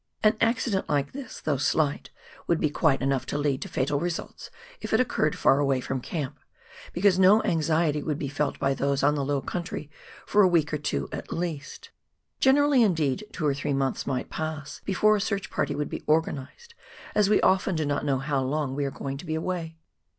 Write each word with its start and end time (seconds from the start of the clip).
An 0.23 0.35
accident 0.41 0.89
like 0.89 1.11
this, 1.11 1.41
though 1.41 1.57
slight, 1.57 2.09
would 2.47 2.59
be 2.59 2.71
quite 2.71 3.03
enough 3.03 3.27
to 3.27 3.37
lead 3.37 3.61
to 3.61 3.69
fatal 3.69 3.99
results 3.99 4.49
if 4.81 4.93
it 4.93 4.99
occurred 4.99 5.35
far 5.37 5.59
away 5.59 5.79
from 5.79 6.01
camp, 6.01 6.39
because 6.91 7.19
no 7.19 7.43
anxiety 7.43 8.01
would 8.01 8.17
be 8.17 8.27
felt 8.27 8.57
by 8.57 8.73
those 8.73 9.03
on 9.03 9.13
the 9.13 9.23
low 9.23 9.41
country 9.41 9.91
for 10.25 10.41
a 10.41 10.47
week 10.47 10.73
or 10.73 10.79
two 10.79 11.07
at 11.11 11.31
least. 11.31 11.91
Generally, 12.39 12.81
indeed, 12.81 13.25
two 13.31 13.45
or 13.45 13.53
three 13.53 13.73
months 13.73 14.07
might 14.07 14.31
pass 14.31 14.81
before 14.85 15.15
a 15.15 15.21
search 15.21 15.51
party 15.51 15.75
would 15.75 15.87
be 15.89 16.01
organized, 16.07 16.73
as 17.13 17.29
we 17.29 17.39
often 17.41 17.75
do 17.75 17.85
not 17.85 18.03
know 18.03 18.17
how 18.17 18.41
long 18.41 18.73
we 18.73 18.85
are 18.85 18.89
going 18.89 19.17
to 19.17 19.25
be 19.27 19.35
away. 19.35 19.77